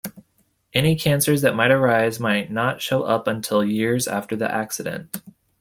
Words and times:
Any 0.73 0.95
cancers 0.95 1.43
that 1.43 1.55
might 1.55 1.69
arise 1.69 2.19
might 2.19 2.49
not 2.49 2.81
show 2.81 3.03
up 3.03 3.27
until 3.27 3.63
years 3.63 4.07
after 4.07 4.35
the 4.35 4.51
accident. 4.51 5.21